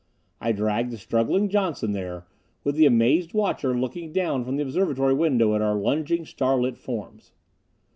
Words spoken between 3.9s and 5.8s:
down from the observatory window at our